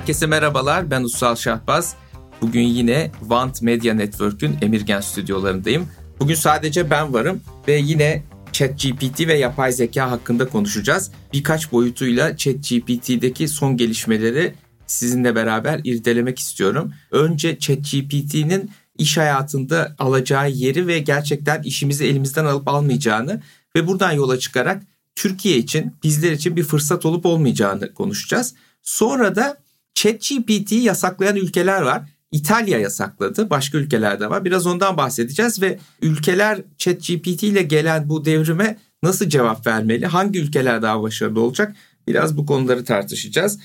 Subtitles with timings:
[0.00, 1.94] Herkese merhabalar, ben Ussal Şahbaz.
[2.40, 5.88] Bugün yine Want Media Network'ün Emirgen stüdyolarındayım.
[6.20, 8.22] Bugün sadece ben varım ve yine
[8.52, 11.10] ChatGPT ve yapay zeka hakkında konuşacağız.
[11.32, 14.54] Birkaç boyutuyla ChatGPT'deki son gelişmeleri
[14.86, 16.92] sizinle beraber irdelemek istiyorum.
[17.10, 23.42] Önce ChatGPT'nin iş hayatında alacağı yeri ve gerçekten işimizi elimizden alıp almayacağını
[23.76, 24.82] ve buradan yola çıkarak
[25.14, 28.54] Türkiye için, bizler için bir fırsat olup olmayacağını konuşacağız.
[28.82, 29.56] Sonra da
[30.00, 32.02] ChatGPT'yi yasaklayan ülkeler var.
[32.32, 33.50] İtalya yasakladı.
[33.50, 34.44] Başka ülkelerde var.
[34.44, 40.06] Biraz ondan bahsedeceğiz ve ülkeler ChatGPT ile gelen bu devrime nasıl cevap vermeli?
[40.06, 41.76] Hangi ülkeler daha başarılı olacak?
[42.08, 43.58] Biraz bu konuları tartışacağız.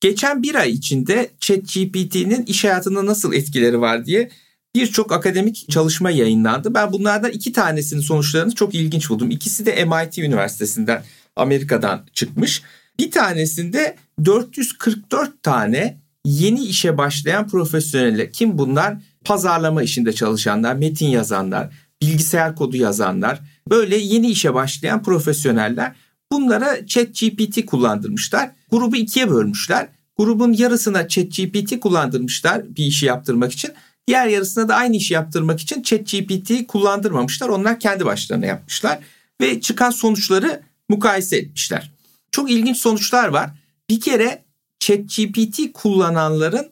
[0.00, 4.30] Geçen bir ay içinde ChatGPT'nin iş hayatında nasıl etkileri var diye
[4.74, 6.74] birçok akademik çalışma yayınlandı.
[6.74, 9.30] Ben bunlardan iki tanesinin sonuçlarını çok ilginç buldum.
[9.30, 11.02] İkisi de MIT Üniversitesi'nden
[11.36, 12.62] Amerika'dan çıkmış.
[13.00, 18.96] Bir tanesinde 444 tane yeni işe başlayan profesyonelle kim bunlar?
[19.24, 25.94] Pazarlama işinde çalışanlar, metin yazanlar, bilgisayar kodu yazanlar, böyle yeni işe başlayan profesyoneller.
[26.32, 28.50] Bunlara ChatGPT kullandırmışlar.
[28.70, 29.88] Grubu ikiye bölmüşler.
[30.16, 33.70] Grubun yarısına ChatGPT kullandırmışlar bir işi yaptırmak için.
[34.08, 37.48] Diğer yarısına da aynı işi yaptırmak için ChatGPT kullandırmamışlar.
[37.48, 38.98] Onlar kendi başlarına yapmışlar
[39.40, 41.97] ve çıkan sonuçları mukayese etmişler.
[42.32, 43.50] Çok ilginç sonuçlar var.
[43.90, 44.44] Bir kere
[44.80, 46.70] ChatGPT kullananların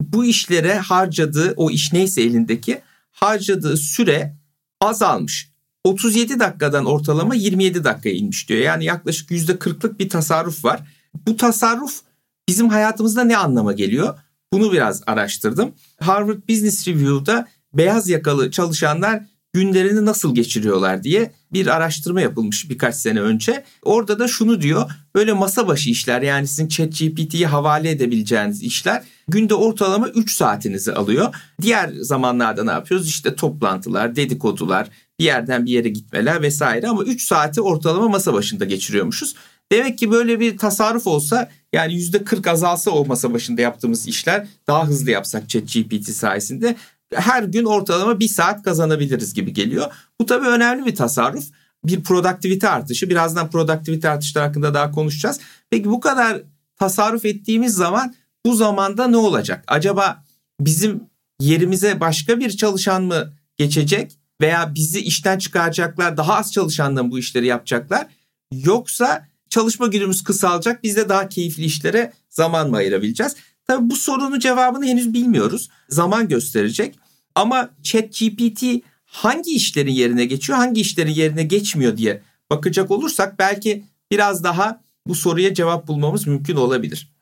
[0.00, 4.36] bu işlere harcadığı o iş neyse elindeki harcadığı süre
[4.80, 5.50] azalmış.
[5.84, 8.60] 37 dakikadan ortalama 27 dakikaya inmiş diyor.
[8.60, 10.80] Yani yaklaşık %40'lık bir tasarruf var.
[11.26, 12.00] Bu tasarruf
[12.48, 14.18] bizim hayatımızda ne anlama geliyor?
[14.52, 15.72] Bunu biraz araştırdım.
[16.00, 19.22] Harvard Business Review'da beyaz yakalı çalışanlar
[19.56, 23.64] günlerini nasıl geçiriyorlar diye bir araştırma yapılmış birkaç sene önce.
[23.82, 24.90] Orada da şunu diyor.
[25.14, 31.34] Böyle masa başı işler yani sizin ChatGPT'ye havale edebileceğiniz işler günde ortalama 3 saatinizi alıyor.
[31.62, 33.08] Diğer zamanlarda ne yapıyoruz?
[33.08, 38.64] İşte toplantılar, dedikodular, bir yerden bir yere gitmeler vesaire ama 3 saati ortalama masa başında
[38.64, 39.34] geçiriyormuşuz.
[39.72, 44.86] Demek ki böyle bir tasarruf olsa yani %40 azalsa o masa başında yaptığımız işler daha
[44.86, 46.76] hızlı yapsak ChatGPT sayesinde
[47.14, 49.92] her gün ortalama bir saat kazanabiliriz gibi geliyor.
[50.20, 51.44] Bu tabii önemli bir tasarruf.
[51.84, 53.10] Bir produktivite artışı.
[53.10, 55.40] Birazdan produktivite artışları hakkında daha konuşacağız.
[55.70, 56.42] Peki bu kadar
[56.76, 58.14] tasarruf ettiğimiz zaman
[58.46, 59.64] bu zamanda ne olacak?
[59.66, 60.24] Acaba
[60.60, 61.00] bizim
[61.40, 67.18] yerimize başka bir çalışan mı geçecek veya bizi işten çıkaracaklar, daha az çalışanla mı bu
[67.18, 68.06] işleri yapacaklar?
[68.52, 73.36] Yoksa çalışma günümüz kısalacak, biz de daha keyifli işlere zaman mı ayırabileceğiz?
[73.66, 75.68] Tabii bu sorunun cevabını henüz bilmiyoruz.
[75.88, 76.98] Zaman gösterecek.
[77.34, 78.64] Ama ChatGPT
[79.04, 85.14] hangi işlerin yerine geçiyor, hangi işlerin yerine geçmiyor diye bakacak olursak belki biraz daha bu
[85.14, 87.12] soruya cevap bulmamız mümkün olabilir.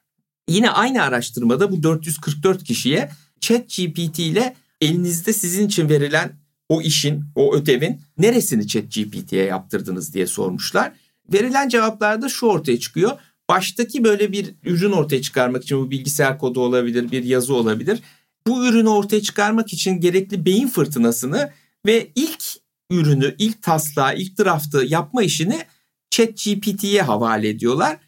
[0.49, 6.32] Yine aynı araştırmada bu 444 kişiye ChatGPT ile elinizde sizin için verilen
[6.69, 10.93] o işin, o ödevin neresini ChatGPT'ye yaptırdınız diye sormuşlar.
[11.32, 13.19] Verilen cevaplarda şu ortaya çıkıyor
[13.50, 18.00] baştaki böyle bir ürün ortaya çıkarmak için bu bilgisayar kodu olabilir, bir yazı olabilir.
[18.47, 21.53] Bu ürünü ortaya çıkarmak için gerekli beyin fırtınasını
[21.87, 22.44] ve ilk
[22.91, 25.62] ürünü, ilk taslağı, ilk draftı yapma işini
[26.10, 27.99] ChatGPT'ye havale ediyorlar.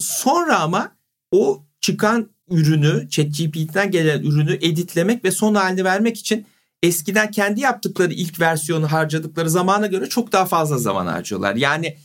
[0.00, 0.96] Sonra ama
[1.30, 6.46] o çıkan ürünü, ChatGPT'den gelen ürünü editlemek ve son halini vermek için
[6.82, 11.54] eskiden kendi yaptıkları ilk versiyonu harcadıkları zamana göre çok daha fazla zaman harcıyorlar.
[11.54, 11.96] Yani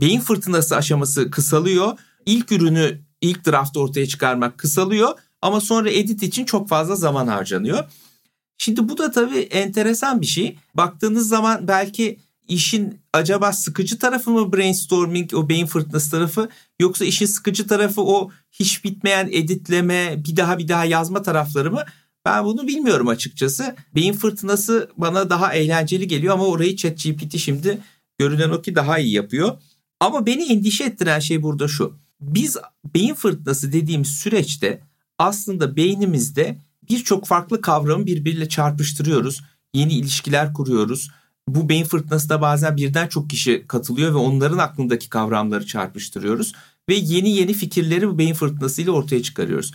[0.00, 6.44] beyin fırtınası aşaması kısalıyor ilk ürünü ilk draft ortaya çıkarmak kısalıyor ama sonra edit için
[6.44, 7.84] çok fazla zaman harcanıyor.
[8.58, 10.58] Şimdi bu da tabii enteresan bir şey.
[10.74, 16.48] Baktığınız zaman belki işin acaba sıkıcı tarafı mı brainstorming, o beyin fırtınası tarafı
[16.80, 21.84] yoksa işin sıkıcı tarafı o hiç bitmeyen editleme, bir daha bir daha yazma tarafları mı?
[22.24, 23.76] Ben bunu bilmiyorum açıkçası.
[23.94, 27.78] Beyin fırtınası bana daha eğlenceli geliyor ama orayı ChatGPT şimdi
[28.18, 29.58] görünen o ki daha iyi yapıyor.
[30.00, 31.98] Ama beni endişe ettiren şey burada şu.
[32.20, 32.56] Biz
[32.94, 34.80] beyin fırtınası dediğimiz süreçte
[35.18, 36.58] aslında beynimizde
[36.90, 39.42] birçok farklı kavramı birbiriyle çarpıştırıyoruz.
[39.74, 41.10] Yeni ilişkiler kuruyoruz.
[41.48, 46.52] Bu beyin fırtınasında bazen birden çok kişi katılıyor ve onların aklındaki kavramları çarpıştırıyoruz.
[46.88, 49.72] Ve yeni yeni fikirleri bu beyin fırtınasıyla ortaya çıkarıyoruz.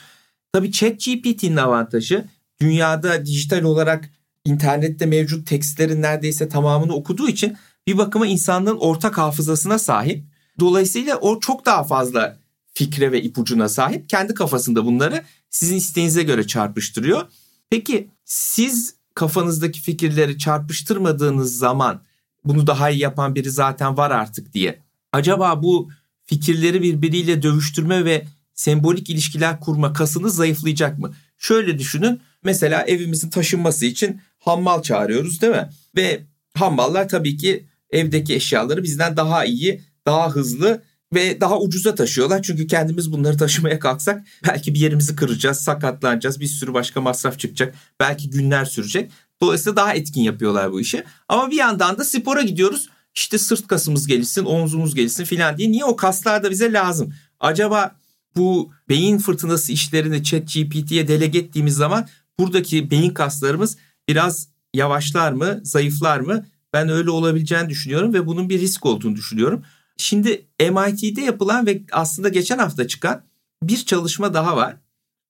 [0.54, 2.28] Tabii ChatGPT'nin avantajı
[2.62, 4.10] dünyada dijital olarak
[4.46, 10.26] internette mevcut tekstlerin neredeyse tamamını okuduğu için bir bakıma insanlığın ortak hafızasına sahip
[10.60, 12.38] Dolayısıyla o çok daha fazla
[12.74, 14.10] fikre ve ipucuna sahip.
[14.10, 17.28] Kendi kafasında bunları sizin isteğinize göre çarpıştırıyor.
[17.70, 22.02] Peki siz kafanızdaki fikirleri çarpıştırmadığınız zaman
[22.44, 24.80] bunu daha iyi yapan biri zaten var artık diye.
[25.12, 25.90] Acaba bu
[26.26, 31.14] fikirleri birbiriyle dövüştürme ve sembolik ilişkiler kurma kasını zayıflayacak mı?
[31.38, 32.22] Şöyle düşünün.
[32.44, 35.70] Mesela evimizin taşınması için hammal çağırıyoruz değil mi?
[35.96, 36.22] Ve
[36.58, 40.82] hammallar tabii ki evdeki eşyaları bizden daha iyi, daha hızlı
[41.14, 42.42] ve daha ucuza taşıyorlar.
[42.44, 47.76] Çünkü kendimiz bunları taşımaya kalksak belki bir yerimizi kıracağız, sakatlanacağız, bir sürü başka masraf çıkacak.
[48.00, 49.12] Belki günler sürecek.
[49.42, 51.04] Dolayısıyla daha etkin yapıyorlar bu işi.
[51.30, 52.90] Ama bir yandan da spora gidiyoruz.
[53.16, 55.72] İşte sırt kasımız gelişsin, omzumuz gelişsin filan diye.
[55.72, 57.14] Niye o kaslar da bize lazım?
[57.40, 57.96] Acaba
[58.36, 62.08] bu beyin fırtınası işlerini chat GPT'ye delege ettiğimiz zaman
[62.40, 63.78] buradaki beyin kaslarımız
[64.08, 66.46] biraz yavaşlar mı, zayıflar mı?
[66.74, 69.64] Ben öyle olabileceğini düşünüyorum ve bunun bir risk olduğunu düşünüyorum.
[70.02, 73.24] Şimdi MIT'de yapılan ve aslında geçen hafta çıkan
[73.64, 74.76] bir çalışma daha var.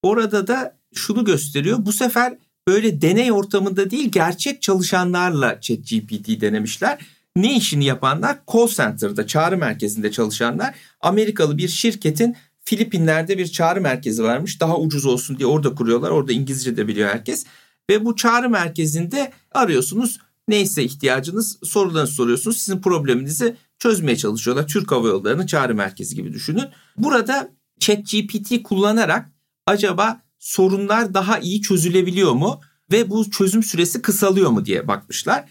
[0.04, 1.78] Orada da şunu gösteriyor.
[1.86, 2.38] Bu sefer
[2.68, 7.00] böyle deney ortamında değil gerçek çalışanlarla ChatGPT denemişler.
[7.36, 8.38] Ne işini yapanlar?
[8.54, 10.76] Call center'da, çağrı merkezinde çalışanlar.
[11.02, 12.36] Amerikalı bir şirketin
[12.66, 14.62] Filipinler'de bir çağrı merkezi varmış.
[14.62, 16.10] Daha ucuz olsun diye orada kuruyorlar.
[16.10, 17.46] Orada İngilizce de biliyor herkes.
[17.90, 20.20] Ve bu çağrı merkezinde arıyorsunuz.
[20.52, 22.58] Neyse ihtiyacınız sorularınızı soruyorsunuz.
[22.58, 24.68] Sizin probleminizi çözmeye çalışıyorlar.
[24.68, 26.66] Türk Hava Yolları'nın çağrı merkezi gibi düşünün.
[26.98, 29.30] Burada ChatGPT kullanarak
[29.68, 32.62] acaba sorunlar daha iyi çözülebiliyor mu
[32.92, 35.46] ve bu çözüm süresi kısalıyor mu diye bakmışlar.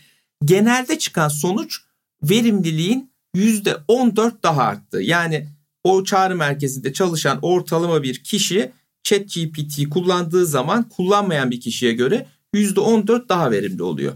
[0.44, 1.80] Genelde çıkan sonuç
[2.22, 5.02] verimliliğin %14 daha arttı.
[5.02, 5.48] Yani
[5.84, 8.72] o çağrı merkezinde çalışan ortalama bir kişi
[9.02, 14.12] ChatGPT kullandığı zaman kullanmayan bir kişiye göre %14 daha verimli oluyor.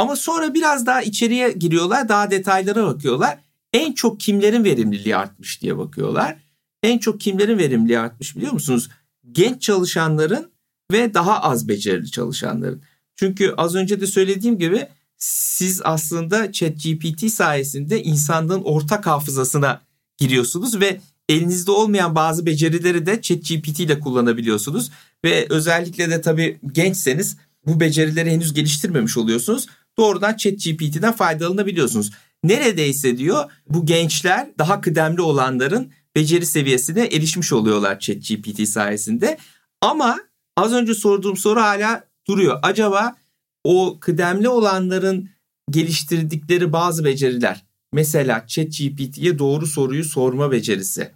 [0.00, 3.38] Ama sonra biraz daha içeriye giriyorlar, daha detaylara bakıyorlar.
[3.72, 6.36] En çok kimlerin verimliliği artmış diye bakıyorlar.
[6.82, 8.88] En çok kimlerin verimliliği artmış biliyor musunuz?
[9.32, 10.50] Genç çalışanların
[10.92, 12.82] ve daha az becerili çalışanların.
[13.16, 19.80] Çünkü az önce de söylediğim gibi siz aslında ChatGPT sayesinde insanlığın ortak hafızasına
[20.18, 24.90] giriyorsunuz ve elinizde olmayan bazı becerileri de ChatGPT ile kullanabiliyorsunuz.
[25.24, 27.36] Ve özellikle de tabii gençseniz
[27.66, 29.66] bu becerileri henüz geliştirmemiş oluyorsunuz.
[29.98, 32.10] Doğrudan ChatGPT'den faydalanabiliyorsunuz.
[32.44, 39.38] Neredeyse diyor bu gençler daha kıdemli olanların beceri seviyesine erişmiş oluyorlar ChatGPT sayesinde.
[39.80, 40.18] Ama
[40.56, 42.58] az önce sorduğum soru hala duruyor.
[42.62, 43.16] Acaba
[43.64, 45.30] o kıdemli olanların
[45.70, 51.10] geliştirdikleri bazı beceriler mesela ChatGPT'ye doğru soruyu sorma becerisi,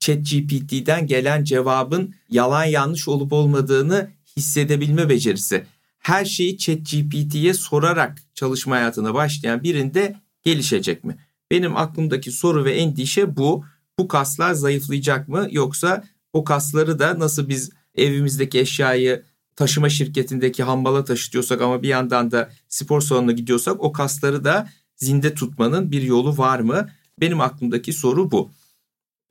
[0.00, 5.66] ChatGPT'den gelen cevabın yalan yanlış olup olmadığını hissedebilme becerisi.
[6.04, 11.16] Her şeyi ChatGPT'ye sorarak çalışma hayatına başlayan birinde gelişecek mi?
[11.50, 13.64] Benim aklımdaki soru ve endişe bu.
[13.98, 19.22] Bu kaslar zayıflayacak mı yoksa o kasları da nasıl biz evimizdeki eşyayı
[19.56, 25.34] taşıma şirketindeki hambala taşıtıyorsak ama bir yandan da spor salonuna gidiyorsak o kasları da zinde
[25.34, 26.88] tutmanın bir yolu var mı?
[27.20, 28.50] Benim aklımdaki soru bu.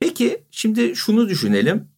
[0.00, 1.88] Peki şimdi şunu düşünelim.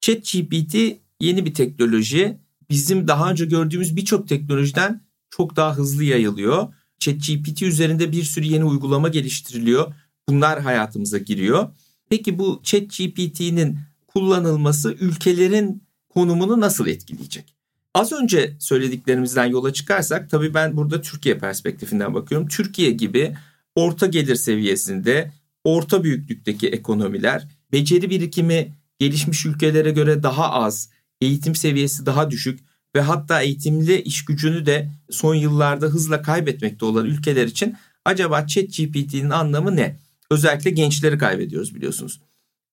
[0.00, 0.74] ChatGPT
[1.20, 2.38] yeni bir teknoloji.
[2.70, 6.74] Bizim daha önce gördüğümüz birçok teknolojiden çok daha hızlı yayılıyor.
[6.98, 9.94] ChatGPT üzerinde bir sürü yeni uygulama geliştiriliyor.
[10.28, 11.68] Bunlar hayatımıza giriyor.
[12.10, 17.54] Peki bu ChatGPT'nin kullanılması ülkelerin konumunu nasıl etkileyecek?
[17.94, 22.48] Az önce söylediklerimizden yola çıkarsak tabii ben burada Türkiye perspektifinden bakıyorum.
[22.48, 23.36] Türkiye gibi
[23.74, 25.32] orta gelir seviyesinde,
[25.64, 32.60] orta büyüklükteki ekonomiler, beceri birikimi gelişmiş ülkelere göre daha az, eğitim seviyesi daha düşük
[32.96, 39.30] ve hatta eğitimli iş gücünü de son yıllarda hızla kaybetmekte olan ülkeler için acaba ChatGPT'nin
[39.30, 39.98] anlamı ne?
[40.30, 42.20] Özellikle gençleri kaybediyoruz biliyorsunuz.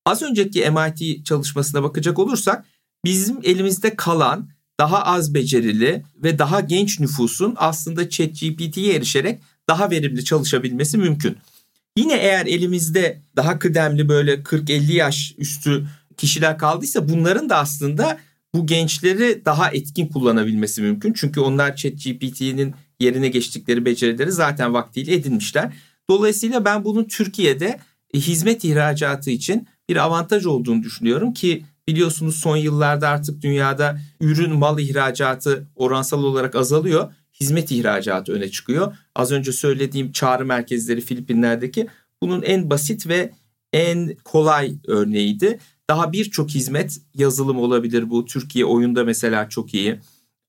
[0.05, 2.65] Az önceki MIT çalışmasına bakacak olursak
[3.05, 4.49] bizim elimizde kalan
[4.79, 11.37] daha az becerili ve daha genç nüfusun aslında ChatGPT'ye erişerek daha verimli çalışabilmesi mümkün.
[11.97, 15.87] Yine eğer elimizde daha kıdemli böyle 40-50 yaş üstü
[16.17, 18.19] kişiler kaldıysa bunların da aslında
[18.55, 21.13] bu gençleri daha etkin kullanabilmesi mümkün.
[21.13, 25.73] Çünkü onlar ChatGPT'nin yerine geçtikleri becerileri zaten vaktiyle edinmişler.
[26.09, 27.79] Dolayısıyla ben bunun Türkiye'de
[28.13, 34.79] hizmet ihracatı için bir avantaj olduğunu düşünüyorum ki biliyorsunuz son yıllarda artık dünyada ürün mal
[34.79, 37.13] ihracatı oransal olarak azalıyor.
[37.39, 38.97] Hizmet ihracatı öne çıkıyor.
[39.15, 41.87] Az önce söylediğim çağrı merkezleri Filipinler'deki
[42.21, 43.31] bunun en basit ve
[43.73, 45.59] en kolay örneğiydi.
[45.89, 48.25] Daha birçok hizmet yazılım olabilir bu.
[48.25, 49.99] Türkiye oyunda mesela çok iyi.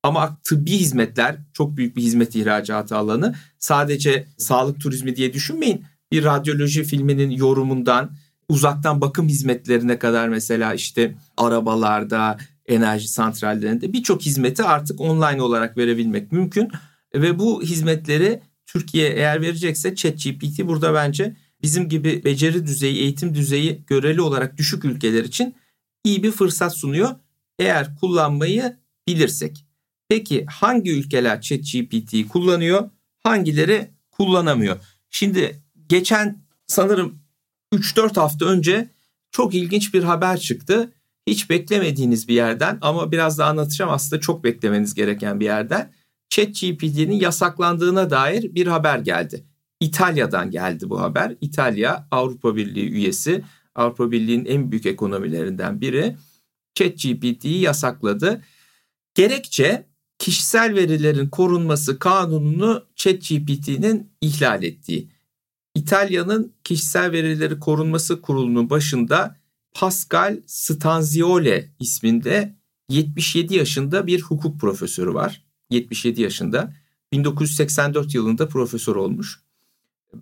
[0.02, 3.34] Ama tıbbi hizmetler çok büyük bir hizmet ihracatı alanı.
[3.58, 5.84] Sadece sağlık turizmi diye düşünmeyin.
[6.12, 8.10] Bir radyoloji filminin yorumundan
[8.48, 16.32] uzaktan bakım hizmetlerine kadar mesela işte arabalarda, enerji santrallerinde birçok hizmeti artık online olarak verebilmek
[16.32, 16.68] mümkün.
[17.14, 23.84] Ve bu hizmetleri Türkiye eğer verecekse ChatGPT burada bence bizim gibi beceri düzeyi, eğitim düzeyi
[23.86, 25.54] göreli olarak düşük ülkeler için
[26.04, 27.14] iyi bir fırsat sunuyor
[27.58, 28.76] eğer kullanmayı
[29.08, 29.66] bilirsek.
[30.08, 32.90] Peki hangi ülkeler ChatGPT'yi kullanıyor?
[33.22, 34.76] Hangileri kullanamıyor?
[35.10, 37.18] Şimdi geçen sanırım
[37.74, 38.90] 3-4 hafta önce
[39.30, 40.92] çok ilginç bir haber çıktı.
[41.26, 45.92] Hiç beklemediğiniz bir yerden ama biraz da anlatacağım aslında çok beklemeniz gereken bir yerden.
[46.30, 49.44] ChatGPT'nin yasaklandığına dair bir haber geldi.
[49.80, 51.36] İtalya'dan geldi bu haber.
[51.40, 56.16] İtalya Avrupa Birliği üyesi, Avrupa Birliği'nin en büyük ekonomilerinden biri.
[56.74, 58.42] ChatGPT'yi yasakladı.
[59.14, 59.86] Gerekçe
[60.18, 65.08] kişisel verilerin korunması kanununu ChatGPT'nin ihlal ettiği.
[65.74, 69.36] İtalya'nın kişisel verileri korunması kurulunun başında
[69.74, 72.56] Pascal Stanziole isminde
[72.88, 75.44] 77 yaşında bir hukuk profesörü var.
[75.70, 76.74] 77 yaşında.
[77.12, 79.45] 1984 yılında profesör olmuş.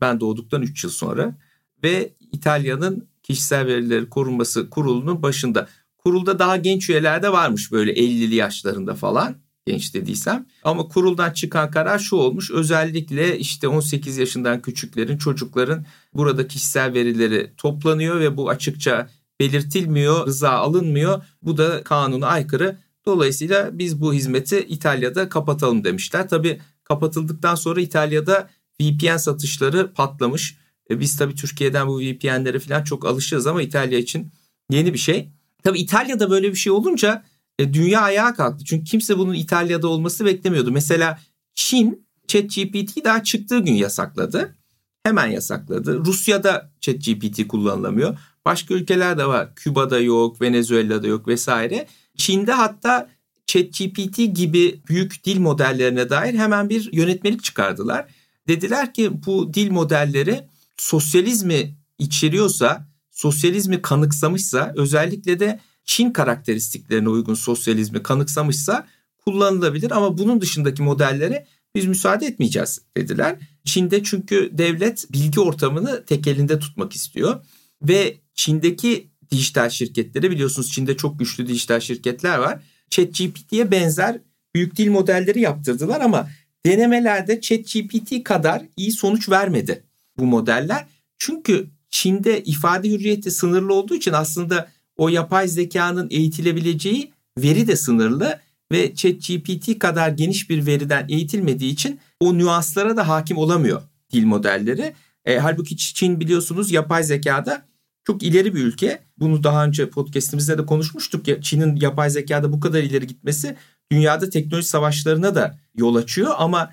[0.01, 1.39] Ben doğduktan 3 yıl sonra
[1.83, 5.69] ve İtalya'nın kişisel verileri korunması kurulunun başında.
[5.99, 9.37] Kurulda daha genç üyeler de varmış böyle 50'li yaşlarında falan
[9.67, 10.47] genç dediysem.
[10.65, 12.51] Ama kuruldan çıkan karar şu olmuş.
[12.51, 15.85] Özellikle işte 18 yaşından küçüklerin, çocukların
[16.15, 19.09] burada kişisel verileri toplanıyor ve bu açıkça
[19.41, 21.23] belirtilmiyor, rıza alınmıyor.
[21.43, 22.79] Bu da kanuna aykırı.
[23.07, 26.29] Dolayısıyla biz bu hizmeti İtalya'da kapatalım demişler.
[26.29, 28.51] Tabii kapatıldıktan sonra İtalya'da
[28.83, 30.59] VPN satışları patlamış.
[30.91, 34.33] E biz tabii Türkiye'den bu VPN'lere falan çok alışığız ama İtalya için
[34.71, 35.29] yeni bir şey.
[35.63, 37.25] Tabii İtalya'da böyle bir şey olunca
[37.59, 38.65] e, dünya ayağa kalktı.
[38.65, 40.73] Çünkü kimse bunun İtalya'da olması beklemiyordu.
[40.73, 41.21] Mesela
[41.55, 44.57] Çin ChatGPT daha çıktığı gün yasakladı.
[45.03, 46.05] Hemen yasakladı.
[46.05, 48.19] Rusya'da ChatGPT kullanılamıyor.
[48.45, 49.55] Başka ülkelerde var.
[49.55, 51.87] Küba'da yok, Venezuela'da yok vesaire.
[52.17, 53.11] Çin'de hatta
[53.47, 58.07] ChatGPT gibi büyük dil modellerine dair hemen bir yönetmelik çıkardılar.
[58.49, 68.03] Dediler ki bu dil modelleri sosyalizmi içeriyorsa, sosyalizmi kanıksamışsa özellikle de Çin karakteristiklerine uygun sosyalizmi
[68.03, 68.87] kanıksamışsa
[69.25, 73.37] kullanılabilir ama bunun dışındaki modellere biz müsaade etmeyeceğiz dediler.
[73.65, 77.45] Çin'de çünkü devlet bilgi ortamını tek elinde tutmak istiyor
[77.83, 82.63] ve Çin'deki dijital şirketleri biliyorsunuz Çin'de çok güçlü dijital şirketler var.
[82.91, 84.21] ChatGPT'ye benzer
[84.55, 86.29] büyük dil modelleri yaptırdılar ama
[86.67, 89.85] denemelerde ChatGPT kadar iyi sonuç vermedi
[90.19, 90.87] bu modeller.
[91.19, 98.41] Çünkü Çin'de ifade hürriyeti sınırlı olduğu için aslında o yapay zekanın eğitilebileceği veri de sınırlı
[98.73, 104.95] ve ChatGPT kadar geniş bir veriden eğitilmediği için o nüanslara da hakim olamıyor dil modelleri.
[105.25, 107.63] E, halbuki Çin biliyorsunuz yapay zekada
[108.05, 108.99] çok ileri bir ülke.
[109.19, 113.57] Bunu daha önce podcastimizde de konuşmuştuk ya Çin'in yapay zekada bu kadar ileri gitmesi
[113.93, 116.73] dünyada teknoloji savaşlarına da yol açıyor ama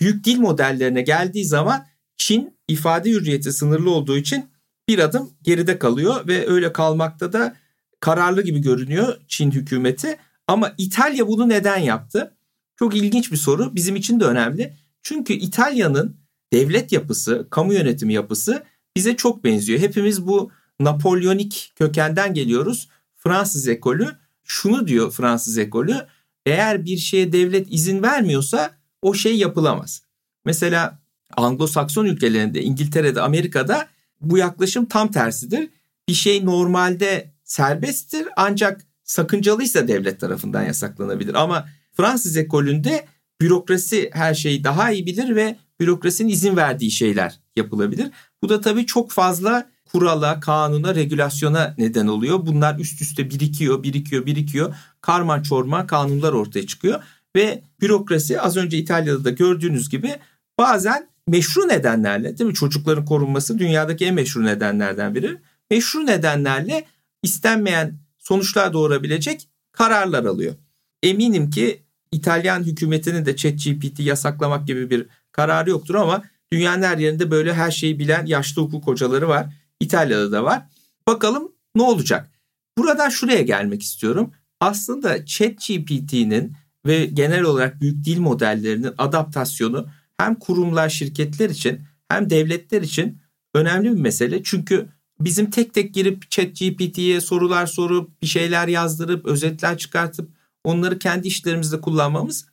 [0.00, 4.46] büyük dil modellerine geldiği zaman Çin ifade hürriyeti sınırlı olduğu için
[4.88, 7.56] bir adım geride kalıyor ve öyle kalmakta da
[8.00, 10.16] kararlı gibi görünüyor Çin hükümeti.
[10.46, 12.34] Ama İtalya bunu neden yaptı?
[12.76, 13.74] Çok ilginç bir soru.
[13.74, 14.74] Bizim için de önemli.
[15.02, 16.16] Çünkü İtalya'nın
[16.52, 18.64] devlet yapısı, kamu yönetimi yapısı
[18.96, 19.80] bize çok benziyor.
[19.80, 22.88] Hepimiz bu Napolyonik kökenden geliyoruz.
[23.16, 24.08] Fransız ekolü
[24.44, 26.06] şunu diyor Fransız ekolü.
[26.46, 28.70] Eğer bir şeye devlet izin vermiyorsa
[29.02, 30.02] o şey yapılamaz.
[30.44, 30.98] Mesela
[31.36, 33.88] Anglo-Sakson ülkelerinde, İngiltere'de, Amerika'da
[34.20, 35.68] bu yaklaşım tam tersidir.
[36.08, 41.34] Bir şey normalde serbesttir ancak sakıncalıysa devlet tarafından yasaklanabilir.
[41.34, 43.06] Ama Fransız ekolünde
[43.40, 48.10] bürokrasi her şeyi daha iyi bilir ve bürokrasinin izin verdiği şeyler yapılabilir.
[48.42, 52.46] Bu da tabii çok fazla kurala, kanuna, regülasyona neden oluyor.
[52.46, 54.74] Bunlar üst üste birikiyor, birikiyor, birikiyor.
[55.00, 57.02] Karman çorman kanunlar ortaya çıkıyor.
[57.36, 60.16] Ve bürokrasi az önce İtalya'da da gördüğünüz gibi
[60.58, 65.36] bazen meşru nedenlerle değil mi çocukların korunması dünyadaki en meşru nedenlerden biri.
[65.70, 66.84] Meşru nedenlerle
[67.22, 70.54] istenmeyen sonuçlar doğurabilecek kararlar alıyor.
[71.02, 71.82] Eminim ki
[72.12, 76.22] İtalyan hükümetinin de ChatGPT yasaklamak gibi bir kararı yoktur ama
[76.52, 79.46] dünyanın her yerinde böyle her şeyi bilen yaşlı hukuk hocaları var.
[79.80, 80.66] İtalya'da da var.
[81.06, 82.30] Bakalım ne olacak?
[82.78, 84.32] Buradan şuraya gelmek istiyorum.
[84.60, 86.52] Aslında ChatGPT'nin
[86.86, 89.88] ve genel olarak büyük dil modellerinin adaptasyonu
[90.18, 93.18] hem kurumlar, şirketler için hem devletler için
[93.54, 94.42] önemli bir mesele.
[94.42, 94.88] Çünkü
[95.20, 100.30] bizim tek tek girip ChatGPT'ye sorular sorup bir şeyler yazdırıp özetler çıkartıp
[100.64, 102.46] onları kendi işlerimizde kullanmamız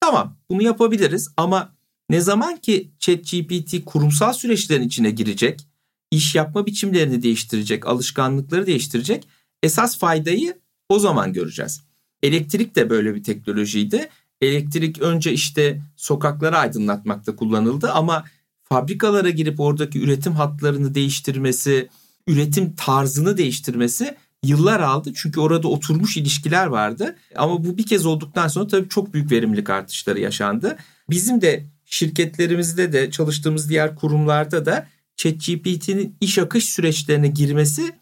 [0.00, 1.76] tamam bunu yapabiliriz ama
[2.10, 5.66] ne zaman ki ChatGPT kurumsal süreçlerin içine girecek,
[6.10, 9.28] iş yapma biçimlerini değiştirecek, alışkanlıkları değiştirecek
[9.62, 10.58] esas faydayı
[10.88, 11.82] o zaman göreceğiz.
[12.22, 14.08] Elektrik de böyle bir teknolojiydi.
[14.40, 18.24] Elektrik önce işte sokakları aydınlatmakta kullanıldı ama
[18.64, 21.88] fabrikalara girip oradaki üretim hatlarını değiştirmesi,
[22.26, 25.12] üretim tarzını değiştirmesi yıllar aldı.
[25.14, 27.16] Çünkü orada oturmuş ilişkiler vardı.
[27.36, 30.76] Ama bu bir kez olduktan sonra tabii çok büyük verimlilik artışları yaşandı.
[31.10, 34.86] Bizim de şirketlerimizde de çalıştığımız diğer kurumlarda da
[35.16, 37.92] ChatGPT'nin iş akış süreçlerine girmesi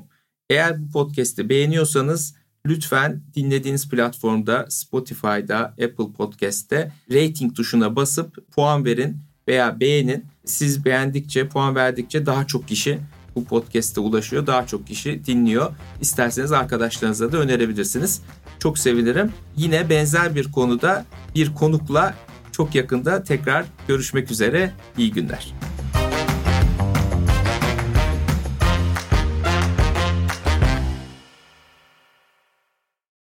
[0.49, 9.17] Eğer bu podcast'i beğeniyorsanız lütfen dinlediğiniz platformda Spotify'da, Apple Podcast'te rating tuşuna basıp puan verin
[9.47, 10.25] veya beğenin.
[10.45, 12.99] Siz beğendikçe, puan verdikçe daha çok kişi
[13.35, 14.47] bu podcast'e ulaşıyor.
[14.47, 15.71] Daha çok kişi dinliyor.
[16.01, 18.21] İsterseniz arkadaşlarınıza da önerebilirsiniz.
[18.59, 19.31] Çok sevinirim.
[19.57, 22.15] Yine benzer bir konuda bir konukla
[22.53, 24.71] çok yakında tekrar görüşmek üzere.
[24.97, 25.72] İyi günler.